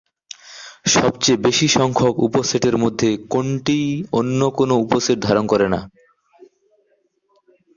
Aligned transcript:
সবচেয়ে 0.85 1.43
বেশি 1.45 1.67
সংখ্যক 1.69 2.15
উপসেটের 2.19 2.75
মধ্যে 2.77 3.09
কোনটিই 3.29 3.87
অন্য 4.11 4.39
কোনো 4.51 4.73
উপসেট 4.75 5.17
ধারণ 5.19 5.45
করে 5.47 5.67
না? 5.69 5.79